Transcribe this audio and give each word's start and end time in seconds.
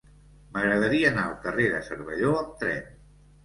M'agradaria 0.55 1.11
anar 1.11 1.27
al 1.29 1.37
carrer 1.45 1.69
de 1.77 1.85
Cervelló 1.93 2.35
amb 2.41 2.61
tren. 2.67 2.93